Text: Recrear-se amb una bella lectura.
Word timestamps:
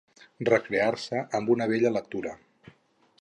Recrear-se 0.47 1.21
amb 1.41 1.53
una 1.57 1.69
bella 1.75 1.95
lectura. 1.99 2.33